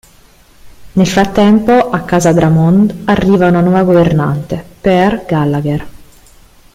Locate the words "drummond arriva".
2.33-3.49